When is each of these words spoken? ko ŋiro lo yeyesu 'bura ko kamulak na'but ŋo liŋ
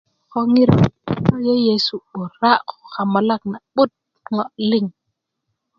ko 0.31 0.37
ŋiro 0.51 0.75
lo 1.29 1.37
yeyesu 1.47 1.95
'bura 2.01 2.51
ko 2.69 2.75
kamulak 2.93 3.41
na'but 3.51 3.91
ŋo 4.33 4.43
liŋ 4.69 4.85